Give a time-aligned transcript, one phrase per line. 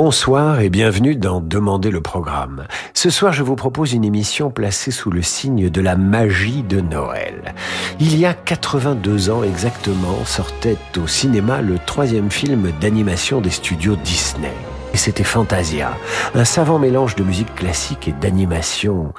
[0.00, 2.68] Bonsoir et bienvenue dans Demander le programme.
[2.94, 6.80] Ce soir, je vous propose une émission placée sous le signe de la magie de
[6.80, 7.52] Noël.
[7.98, 13.96] Il y a 82 ans exactement, sortait au cinéma le troisième film d'animation des studios
[13.96, 14.54] Disney.
[14.94, 15.90] Et c'était Fantasia,
[16.32, 19.12] un savant mélange de musique classique et d'animation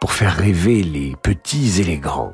[0.00, 2.32] pour faire rêver les petits et les grands.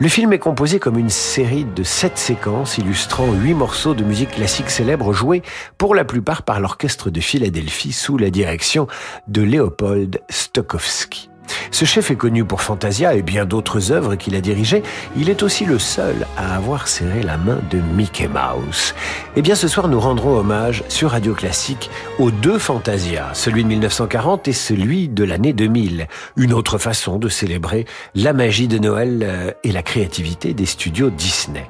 [0.00, 4.32] Le film est composé comme une série de sept séquences illustrant huit morceaux de musique
[4.32, 5.42] classique célèbre joués
[5.78, 8.88] pour la plupart par l'orchestre de Philadelphie sous la direction
[9.28, 11.30] de Léopold Stokowski.
[11.70, 14.82] Ce chef est connu pour Fantasia et bien d'autres œuvres qu'il a dirigées.
[15.16, 18.94] Il est aussi le seul à avoir serré la main de Mickey Mouse.
[19.36, 23.68] Eh bien, ce soir, nous rendrons hommage sur Radio Classique aux deux Fantasia, celui de
[23.68, 26.06] 1940 et celui de l'année 2000.
[26.36, 31.10] Une autre façon de célébrer la magie de Noël euh, et la créativité des studios
[31.10, 31.68] Disney.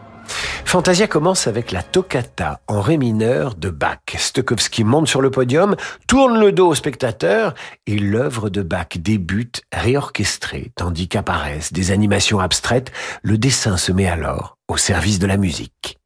[0.64, 3.98] Fantasia commence avec la toccata en ré mineur de Bach.
[4.16, 7.54] Stokowski monte sur le podium, tourne le dos au spectateur
[7.86, 12.90] et l'œuvre de Bach débute réorchestrée, tandis qu'apparaissent des animations abstraites.
[13.22, 15.98] Le dessin se met alors au service de la musique.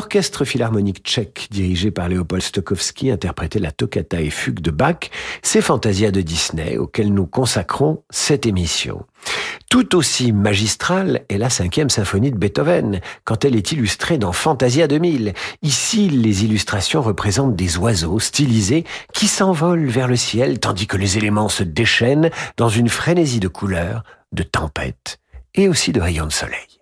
[0.00, 5.10] L'orchestre philharmonique tchèque, dirigé par Léopold Stokowski, interprétait la toccata et fugue de Bach,
[5.42, 9.04] ces Fantasia de Disney, auxquelles nous consacrons cette émission.
[9.68, 14.88] Tout aussi magistrale est la cinquième symphonie de Beethoven, quand elle est illustrée dans Fantasia
[14.88, 15.34] 2000.
[15.60, 21.18] Ici, les illustrations représentent des oiseaux stylisés qui s'envolent vers le ciel, tandis que les
[21.18, 25.20] éléments se déchaînent dans une frénésie de couleurs, de tempêtes
[25.54, 26.80] et aussi de rayons de soleil.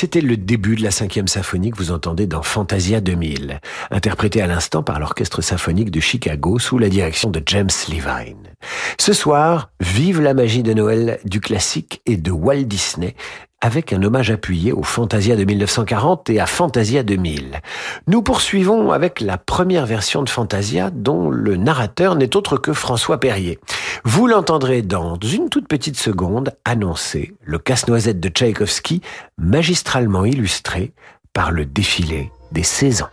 [0.00, 4.46] C'était le début de la cinquième symphonie que vous entendez dans Fantasia 2000, interprétée à
[4.46, 8.54] l'instant par l'Orchestre symphonique de Chicago sous la direction de James Levine.
[8.98, 13.14] Ce soir, vive la magie de Noël du classique et de Walt Disney
[13.60, 17.60] avec un hommage appuyé au Fantasia de 1940 et à Fantasia 2000.
[18.06, 23.20] Nous poursuivons avec la première version de Fantasia dont le narrateur n'est autre que François
[23.20, 23.58] Perrier.
[24.04, 29.02] Vous l'entendrez dans une toute petite seconde annoncer le casse-noisette de Tchaïkovski
[29.36, 30.92] magistralement illustré
[31.32, 33.06] par le défilé des saisons.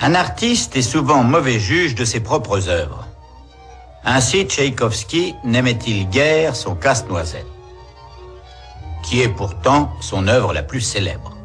[0.00, 3.06] Un artiste est souvent mauvais juge de ses propres œuvres.
[4.04, 7.55] Ainsi, Tchaïkovski n'aimait-il guère son casse-noisette
[9.06, 11.35] qui est pourtant son œuvre la plus célèbre.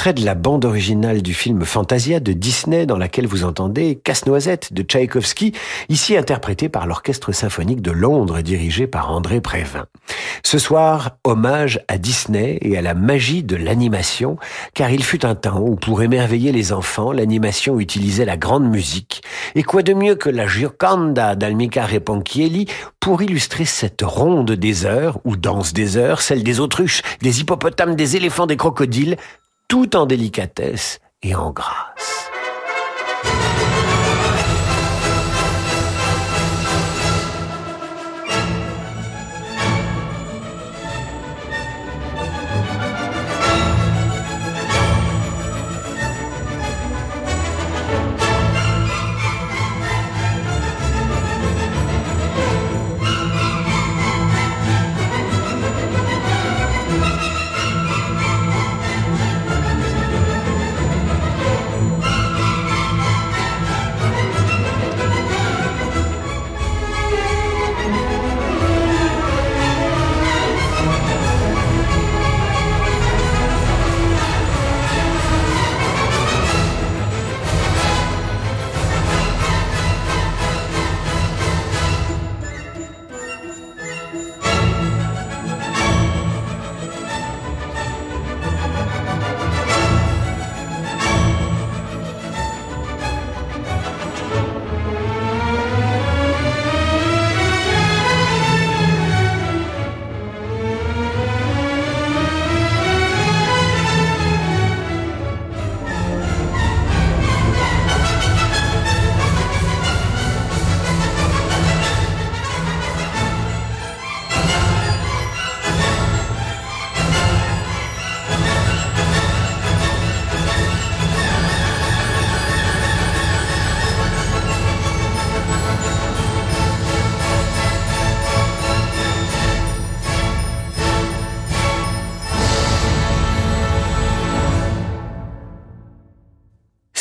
[0.00, 4.72] Extrait de la bande originale du film Fantasia de Disney dans laquelle vous entendez Casse-Noisette
[4.72, 5.52] de Tchaïkovski,
[5.90, 9.84] ici interprété par l'Orchestre symphonique de Londres dirigé par André Prévin.
[10.42, 14.38] Ce soir, hommage à Disney et à la magie de l'animation,
[14.72, 19.22] car il fut un temps où pour émerveiller les enfants, l'animation utilisait la grande musique.
[19.54, 22.64] Et quoi de mieux que la Gioconda d'Almicare Ponchielli
[23.00, 27.96] pour illustrer cette ronde des heures, ou danse des heures, celle des autruches, des hippopotames,
[27.96, 29.18] des éléphants, des crocodiles,
[29.70, 32.28] tout en délicatesse et en grâce.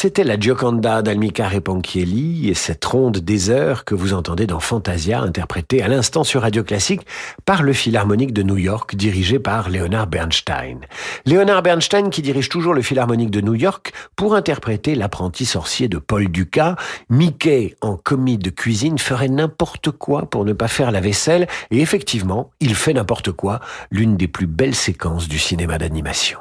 [0.02, 5.20] C'était la Gioconda d'Almicare Ponchielli et cette ronde des heures que vous entendez dans Fantasia,
[5.20, 7.02] interprétée à l'instant sur Radio Classique
[7.44, 10.80] par le Philharmonique de New York, dirigé par Leonard Bernstein.
[11.26, 15.98] Leonard Bernstein qui dirige toujours le Philharmonique de New York pour interpréter l'apprenti sorcier de
[15.98, 16.78] Paul Dukas.
[17.10, 21.82] Mickey, en commis de cuisine, ferait n'importe quoi pour ne pas faire la vaisselle et
[21.82, 23.60] effectivement, il fait n'importe quoi,
[23.92, 26.40] l'une des plus belles séquences du cinéma d'animation.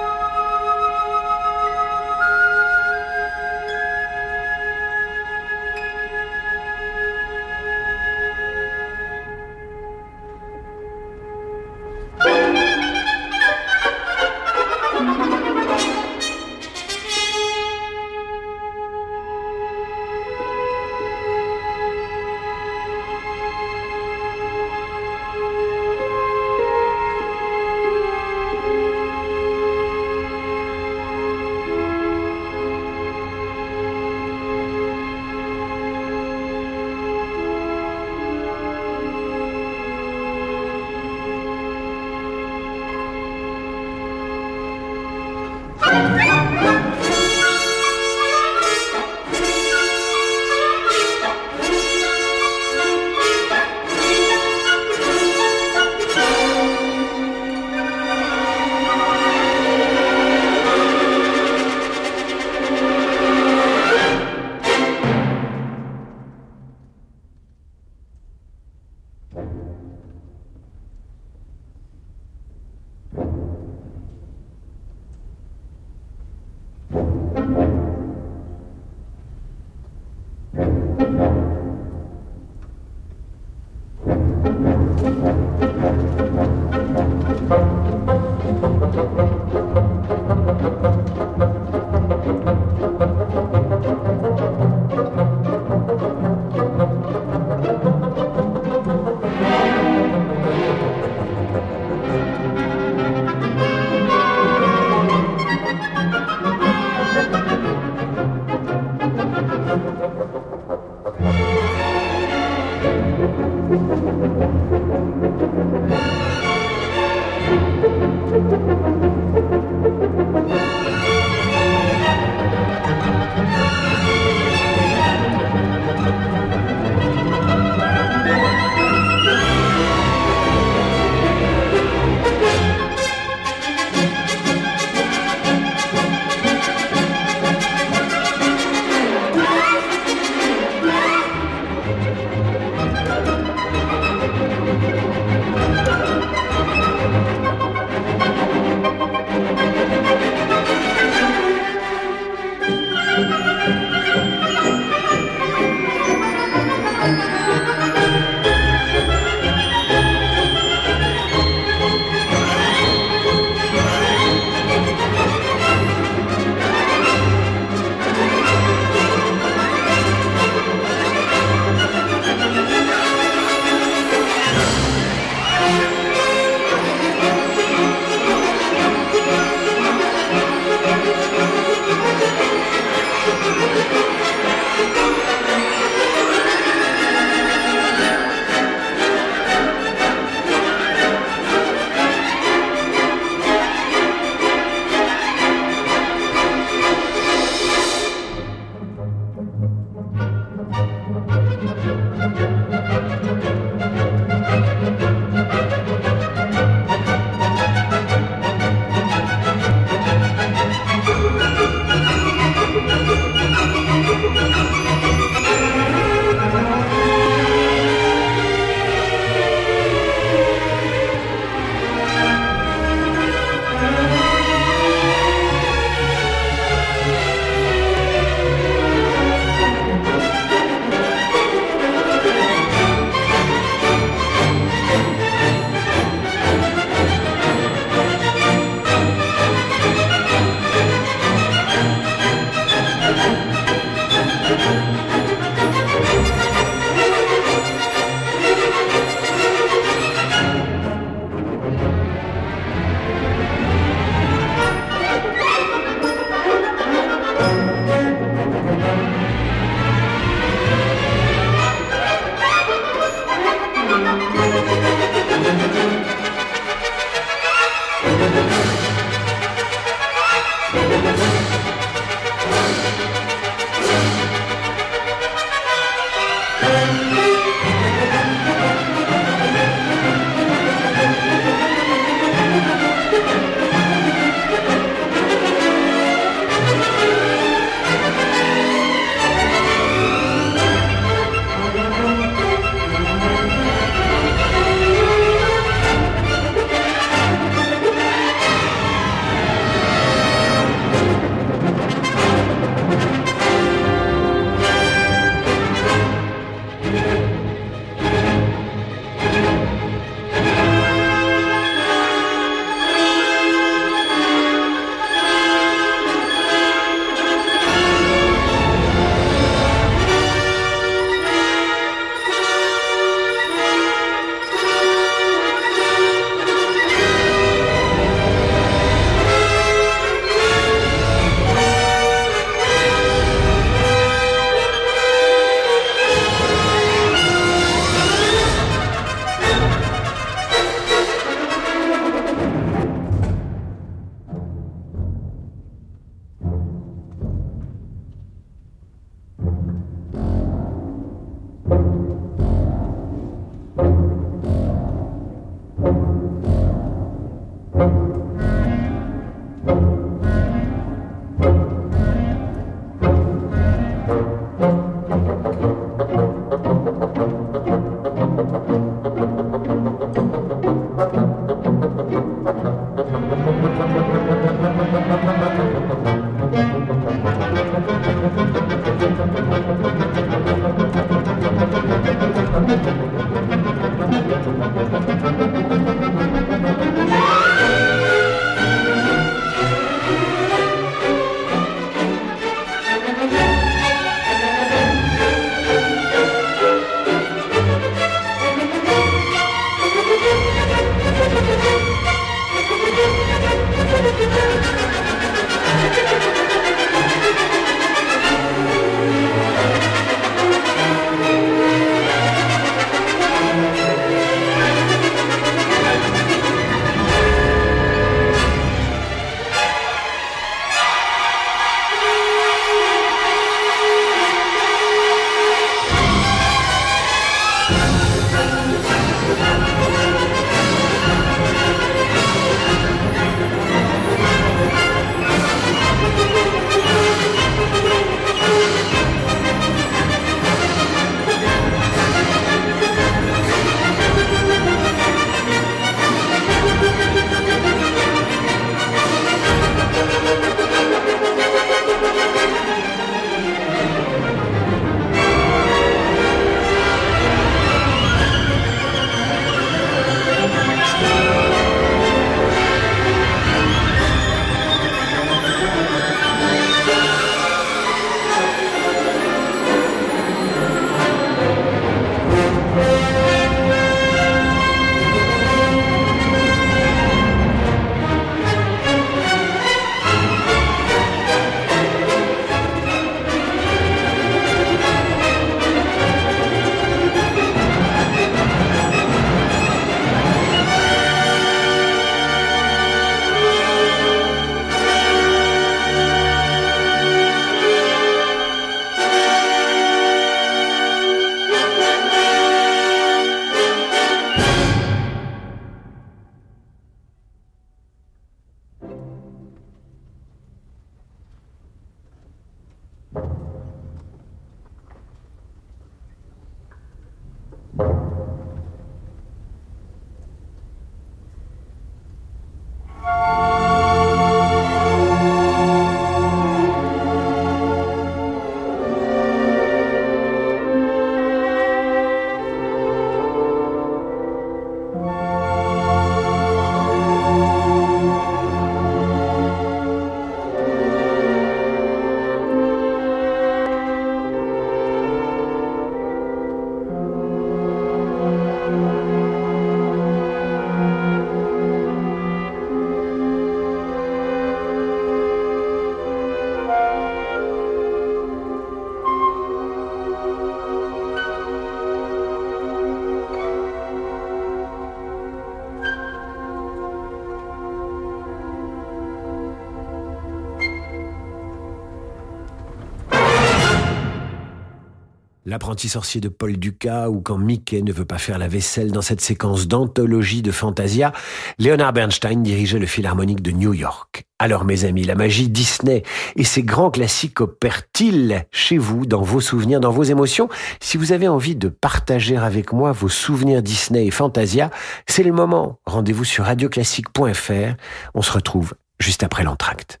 [575.46, 579.02] L'apprenti sorcier de Paul Ducas ou quand Mickey ne veut pas faire la vaisselle dans
[579.02, 581.12] cette séquence d'anthologie de Fantasia,
[581.58, 584.24] Leonard Bernstein dirigeait le Philharmonique de New York.
[584.38, 586.02] Alors mes amis, la magie Disney
[586.36, 590.48] et ses grands classiques opèrent-ils chez vous, dans vos souvenirs, dans vos émotions?
[590.80, 594.70] Si vous avez envie de partager avec moi vos souvenirs Disney et Fantasia,
[595.06, 595.78] c'est le moment.
[595.84, 597.74] Rendez-vous sur radioclassique.fr.
[598.14, 600.00] On se retrouve juste après l'entracte.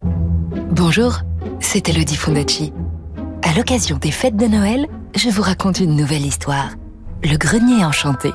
[0.70, 1.20] Bonjour,
[1.60, 2.72] c'est Elodie Fondacci.
[3.46, 6.70] À l'occasion des fêtes de Noël, je vous raconte une nouvelle histoire.
[7.22, 8.32] Le grenier enchanté.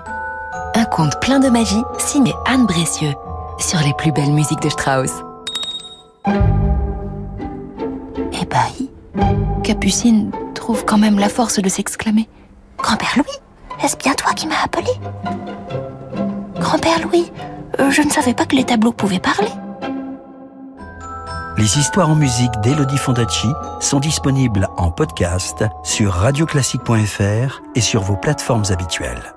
[0.75, 3.15] Un conte plein de magie signé Anne Bressieux
[3.57, 5.11] sur les plus belles musiques de Strauss.
[8.39, 8.91] Ébahi,
[9.63, 12.29] Capucine trouve quand même la force de s'exclamer.
[12.77, 14.91] Grand-père Louis, est-ce bien toi qui m'as appelé?
[16.59, 17.31] Grand-père Louis,
[17.79, 19.49] euh, je ne savais pas que les tableaux pouvaient parler.
[21.59, 23.49] Les histoires en musique d'Elodie Fondacci
[23.81, 29.35] sont disponibles en podcast sur radioclassique.fr et sur vos plateformes habituelles.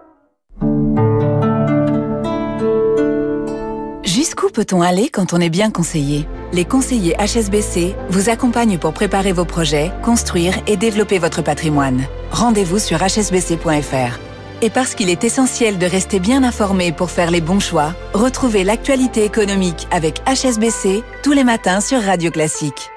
[4.04, 6.28] Jusqu'où peut-on aller quand on est bien conseillé?
[6.52, 12.04] Les conseillers HSBC vous accompagnent pour préparer vos projets, construire et développer votre patrimoine.
[12.30, 14.31] Rendez-vous sur hsbc.fr.
[14.64, 18.62] Et parce qu'il est essentiel de rester bien informé pour faire les bons choix, retrouvez
[18.62, 22.88] l'actualité économique avec HSBC tous les matins sur Radio Classique.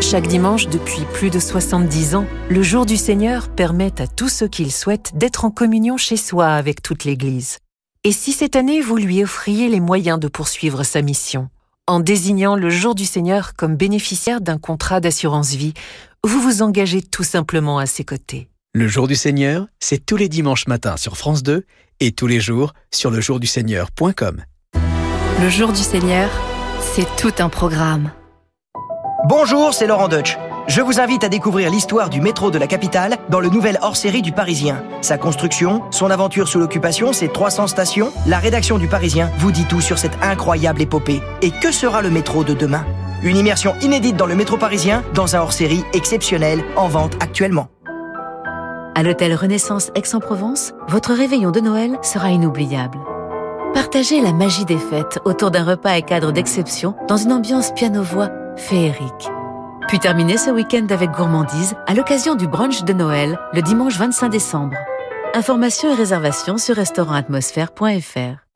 [0.00, 4.48] Chaque dimanche depuis plus de 70 ans, le Jour du Seigneur permet à tous ceux
[4.48, 7.58] qui le souhaitent d'être en communion chez soi avec toute l'Église.
[8.02, 11.48] Et si cette année vous lui offriez les moyens de poursuivre sa mission
[11.86, 15.74] En désignant le Jour du Seigneur comme bénéficiaire d'un contrat d'assurance vie,
[16.24, 18.48] vous vous engagez tout simplement à ses côtés.
[18.78, 21.64] Le jour du Seigneur, c'est tous les dimanches matins sur France 2
[22.00, 24.44] et tous les jours sur lejourduseigneur.com.
[25.40, 26.28] Le jour du Seigneur,
[26.82, 28.10] c'est tout un programme.
[29.30, 30.36] Bonjour, c'est Laurent Deutsch.
[30.68, 34.20] Je vous invite à découvrir l'histoire du métro de la capitale dans le nouvel hors-série
[34.20, 34.84] du Parisien.
[35.00, 39.64] Sa construction, son aventure sous l'occupation, ses 300 stations, la rédaction du Parisien vous dit
[39.64, 41.22] tout sur cette incroyable épopée.
[41.40, 42.84] Et que sera le métro de demain?
[43.22, 47.70] Une immersion inédite dans le métro parisien, dans un hors-série exceptionnel en vente actuellement.
[48.96, 52.98] À l'hôtel Renaissance Aix-en-Provence, votre réveillon de Noël sera inoubliable.
[53.74, 58.30] Partagez la magie des fêtes autour d'un repas et cadre d'exception dans une ambiance piano-voix
[58.56, 59.28] féerique.
[59.86, 64.30] Puis terminez ce week-end avec gourmandise à l'occasion du brunch de Noël le dimanche 25
[64.30, 64.78] décembre.
[65.34, 68.46] Informations et réservations sur restaurantatmosphère.fr.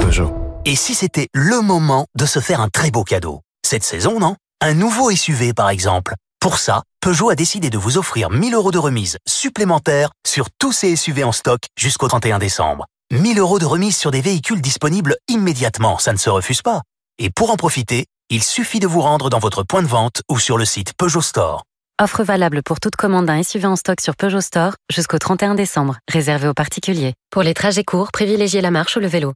[0.00, 0.34] Peugeot.
[0.64, 3.42] Et si c'était le moment de se faire un très beau cadeau?
[3.62, 4.36] Cette saison, non?
[4.62, 6.14] Un nouveau SUV, par exemple.
[6.44, 10.72] Pour ça, Peugeot a décidé de vous offrir 1000 euros de remise supplémentaire sur tous
[10.72, 12.84] ces SUV en stock jusqu'au 31 décembre.
[13.10, 16.82] 1000 euros de remise sur des véhicules disponibles immédiatement, ça ne se refuse pas.
[17.18, 20.38] Et pour en profiter, il suffit de vous rendre dans votre point de vente ou
[20.38, 21.62] sur le site Peugeot Store.
[21.98, 25.96] Offre valable pour toute commande d'un SUV en stock sur Peugeot Store jusqu'au 31 décembre,
[26.12, 27.14] réservé aux particuliers.
[27.30, 29.32] Pour les trajets courts, privilégiez la marche ou le vélo.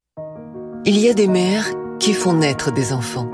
[0.84, 3.30] Il y a des mères qui font naître des enfants.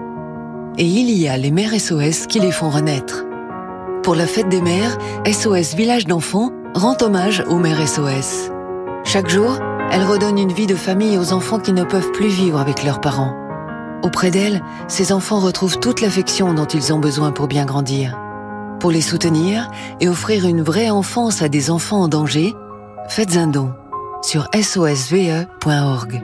[0.78, 3.24] Et il y a les mères SOS qui les font renaître.
[4.04, 8.50] Pour la fête des mères, SOS Village d'enfants rend hommage aux mères SOS.
[9.02, 9.58] Chaque jour,
[9.90, 13.00] elle redonne une vie de famille aux enfants qui ne peuvent plus vivre avec leurs
[13.00, 13.34] parents.
[14.02, 18.18] Auprès d'elle, ces enfants retrouvent toute l'affection dont ils ont besoin pour bien grandir.
[18.78, 22.54] Pour les soutenir et offrir une vraie enfance à des enfants en danger,
[23.08, 23.72] faites un don
[24.20, 26.22] sur sosve.org.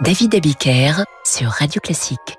[0.00, 0.92] David Abiker
[1.24, 2.38] sur Radio Classique.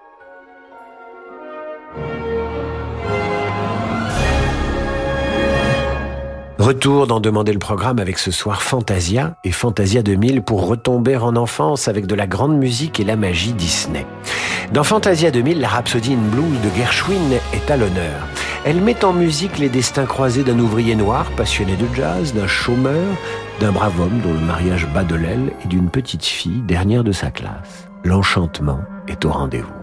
[6.57, 11.35] Retour d'en demander le programme avec ce soir Fantasia et Fantasia 2000 pour retomber en
[11.35, 14.05] enfance avec de la grande musique et la magie Disney.
[14.71, 18.25] Dans Fantasia 2000, la Rhapsody in Blues de Gershwin est à l'honneur.
[18.63, 23.17] Elle met en musique les destins croisés d'un ouvrier noir passionné de jazz, d'un chômeur,
[23.59, 27.11] d'un brave homme dont le mariage bat de l'aile et d'une petite fille dernière de
[27.11, 27.89] sa classe.
[28.05, 29.78] L'enchantement est au rendez-vous.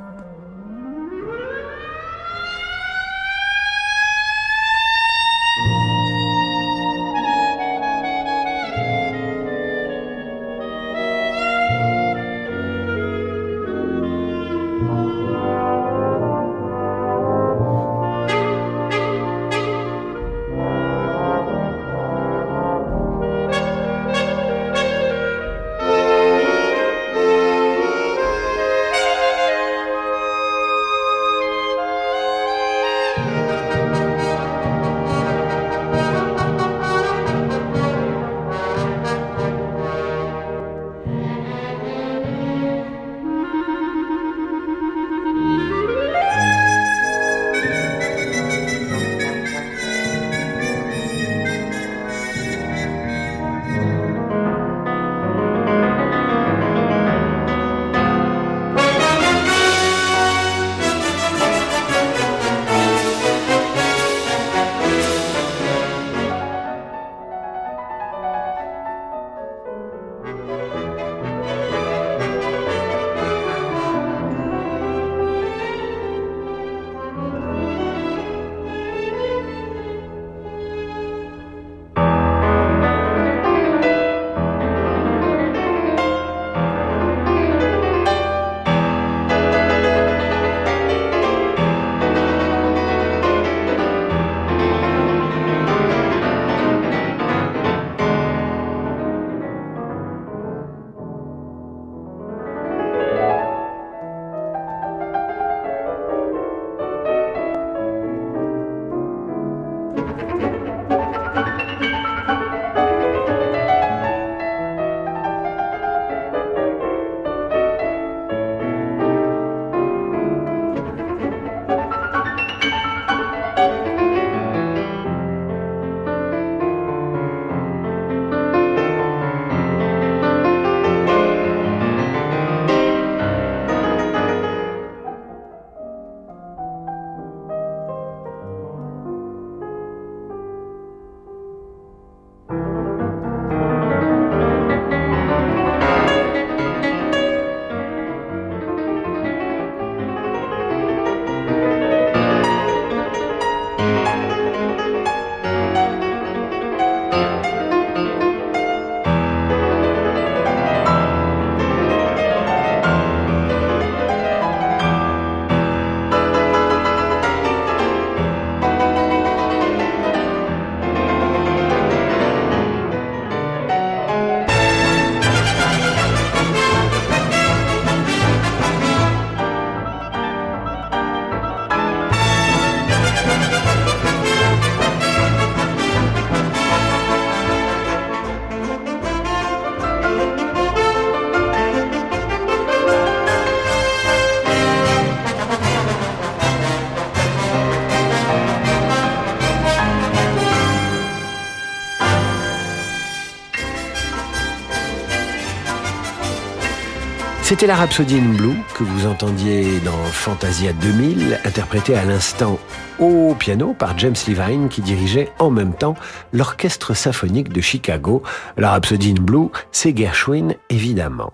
[207.66, 212.60] C'était la Rhapsody in Blue que vous entendiez dans Fantasia 2000, interprétée à l'instant
[213.00, 215.96] au piano par James Levine qui dirigeait en même temps
[216.32, 218.22] l'orchestre symphonique de Chicago.
[218.56, 221.32] La Rhapsody in Blue, c'est Gershwin évidemment.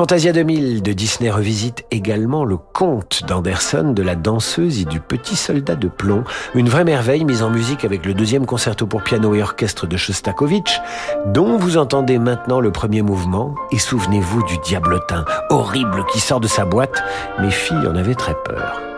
[0.00, 5.36] Fantasia 2000 de Disney revisite également le conte d'Anderson de la danseuse et du petit
[5.36, 6.24] soldat de plomb,
[6.54, 9.98] une vraie merveille mise en musique avec le deuxième concerto pour piano et orchestre de
[9.98, 10.80] Shostakovich,
[11.26, 16.48] dont vous entendez maintenant le premier mouvement, et souvenez-vous du diablotin horrible qui sort de
[16.48, 17.02] sa boîte,
[17.38, 18.89] mes filles en avaient très peur.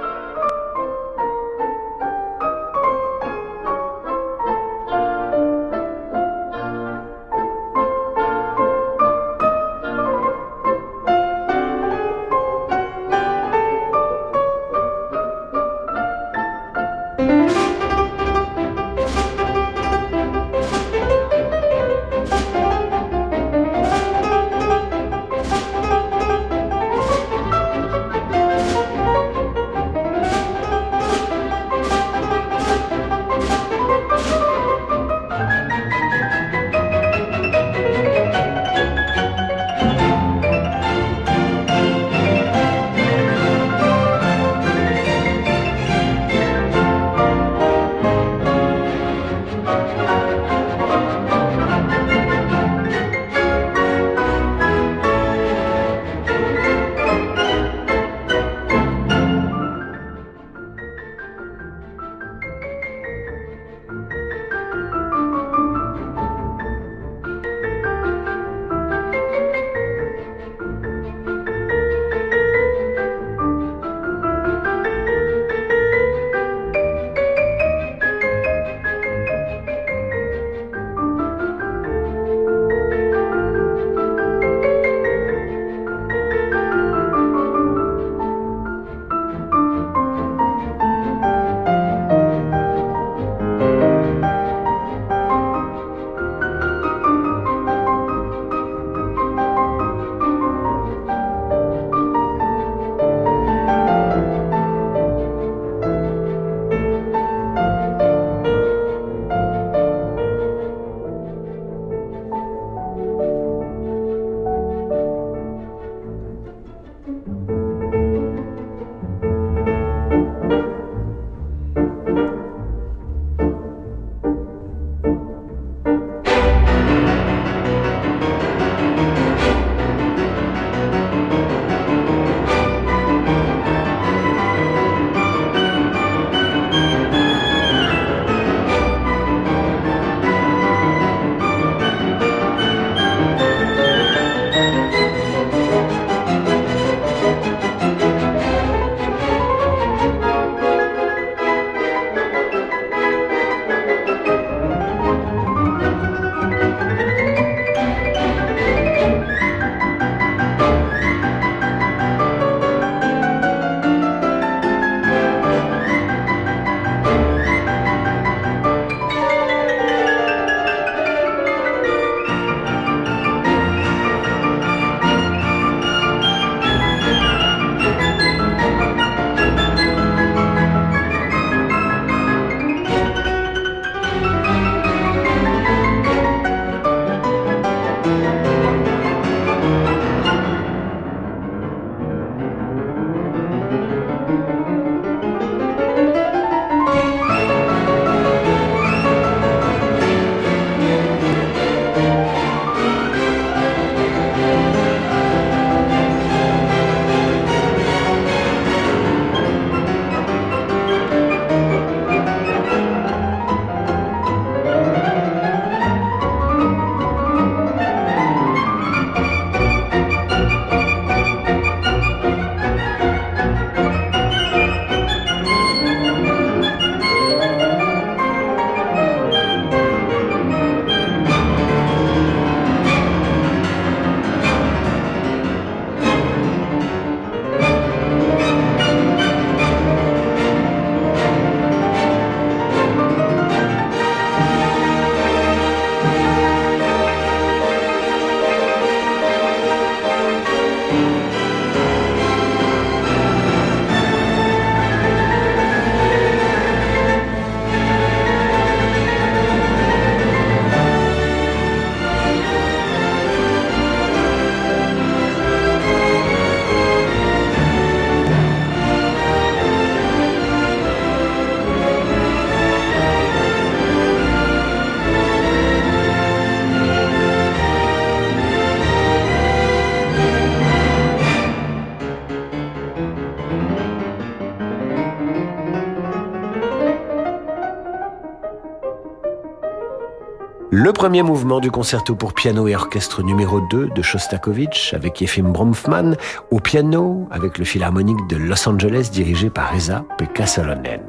[290.83, 295.53] Le premier mouvement du concerto pour piano et orchestre numéro 2 de Shostakovich avec Yefim
[295.53, 296.17] Bromfman
[296.51, 301.03] au piano avec le Philharmonique de Los Angeles dirigé par Reza Pekka Salonen.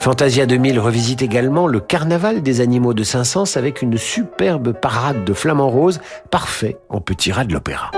[0.00, 5.32] Fantasia 2000 revisite également le carnaval des animaux de Saint-Saëns avec une superbe parade de
[5.32, 7.92] flamants roses parfait en petit rat de l'opéra.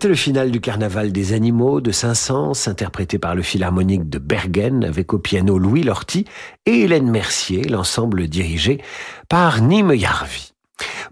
[0.00, 4.82] C'était le final du Carnaval des animaux de Saint-Saëns, interprété par le Philharmonique de Bergen
[4.82, 6.24] avec au piano Louis Lorty
[6.64, 8.80] et Hélène Mercier, l'ensemble dirigé
[9.28, 10.49] par Nîmes Yarvi.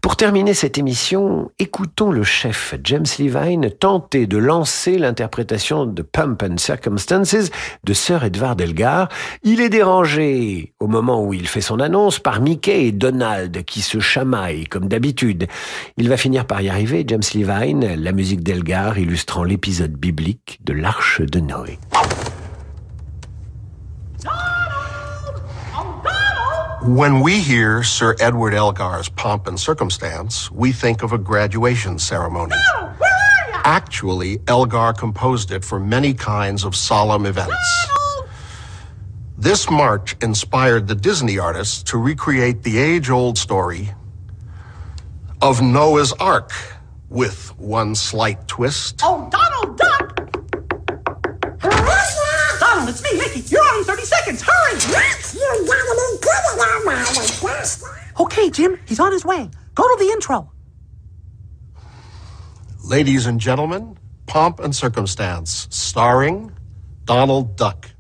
[0.01, 6.41] Pour terminer cette émission, écoutons le chef James Levine tenter de lancer l'interprétation de Pump
[6.45, 7.51] and Circumstances
[7.83, 9.09] de Sir Edward Elgar.
[9.43, 13.83] Il est dérangé au moment où il fait son annonce par Mickey et Donald qui
[13.83, 15.49] se chamaillent comme d'habitude.
[15.97, 20.75] Il va finir par y arriver, James Levine, la musique d'Elgar illustrant l'épisode biblique de
[20.75, 21.79] l'Arche de Noé.
[26.83, 32.55] When we hear Sir Edward Elgar's pomp and circumstance, we think of a graduation ceremony.
[32.77, 33.55] Where are you?
[33.65, 37.57] Actually, Elgar composed it for many kinds of solemn events.
[37.89, 38.31] Donald!
[39.37, 43.93] This march inspired the Disney artists to recreate the age old story
[45.43, 46.53] of Noah's Ark
[47.09, 49.01] with one slight twist.
[49.03, 50.08] Oh, Donald Duck!
[58.21, 59.51] Okay, Jim, he's on his way.
[59.75, 60.51] Go to the intro.
[62.85, 66.53] Ladies and gentlemen, Pomp and Circumstance, starring
[67.05, 67.91] Donald Duck.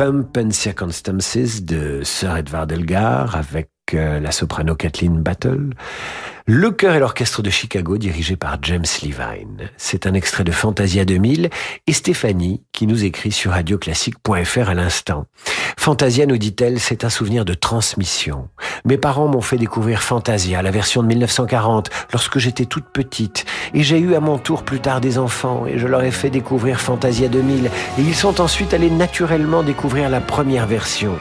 [0.00, 5.74] Pump and Circumstances de Sir Edvard Elgar avec euh, la soprano Kathleen Battle.
[6.46, 9.70] Le chœur et l'orchestre de Chicago dirigé par James Levine.
[9.76, 11.50] C'est un extrait de Fantasia 2000
[11.86, 15.26] et Stéphanie qui nous écrit sur radioclassique.fr à l'instant.
[15.78, 18.48] Fantasia, nous dit-elle, c'est un souvenir de transmission.
[18.84, 23.44] Mes parents m'ont fait découvrir Fantasia, la version de 1940, lorsque j'étais toute petite.
[23.74, 26.30] Et j'ai eu à mon tour plus tard des enfants et je leur ai fait
[26.30, 27.66] découvrir Fantasia 2000.
[27.66, 31.16] Et ils sont ensuite allés naturellement découvrir la première version.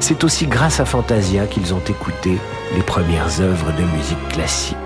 [0.00, 2.38] C'est aussi grâce à Fantasia qu'ils ont écouté
[2.74, 4.76] les premières œuvres de musique classique.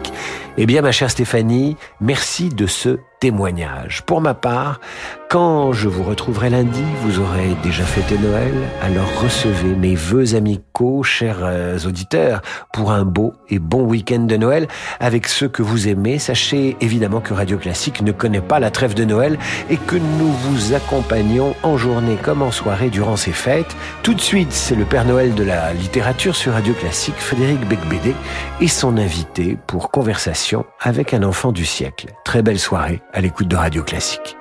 [0.59, 4.03] Eh bien, ma chère Stéphanie, merci de ce témoignage.
[4.03, 4.81] Pour ma part,
[5.29, 8.53] quand je vous retrouverai lundi, vous aurez déjà fêté Noël,
[8.83, 12.43] alors recevez mes vœux amicaux, chers euh, auditeurs,
[12.73, 14.69] pour un beau et bon week-end de Noël
[15.01, 16.19] avec ceux que vous aimez.
[16.19, 19.39] Sachez évidemment que Radio Classique ne connaît pas la trêve de Noël
[19.71, 23.77] et que nous vous accompagnons en journée comme en soirée durant ces fêtes.
[24.03, 28.15] Tout de suite, c'est le Père Noël de la littérature sur Radio Classique, Frédéric Becbédé,
[28.61, 32.09] et son invité pour conversation avec un enfant du siècle.
[32.25, 34.37] Très belle soirée à l'écoute de Radio Classique.